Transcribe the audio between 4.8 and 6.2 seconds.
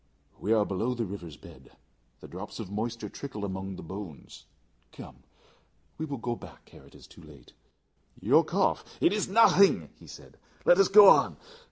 Come, we will